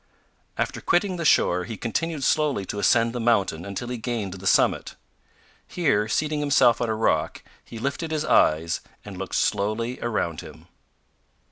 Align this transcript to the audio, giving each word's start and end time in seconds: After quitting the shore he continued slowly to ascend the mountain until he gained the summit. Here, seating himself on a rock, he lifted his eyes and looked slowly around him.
After 0.57 0.81
quitting 0.81 1.17
the 1.17 1.25
shore 1.25 1.65
he 1.65 1.77
continued 1.77 2.23
slowly 2.23 2.65
to 2.65 2.79
ascend 2.79 3.13
the 3.13 3.19
mountain 3.19 3.63
until 3.65 3.89
he 3.89 3.97
gained 3.97 4.33
the 4.33 4.47
summit. 4.47 4.95
Here, 5.67 6.07
seating 6.07 6.39
himself 6.39 6.81
on 6.81 6.89
a 6.89 6.95
rock, 6.95 7.43
he 7.63 7.77
lifted 7.77 8.09
his 8.09 8.25
eyes 8.25 8.81
and 9.05 9.15
looked 9.15 9.35
slowly 9.35 9.99
around 10.01 10.41
him. 10.41 10.65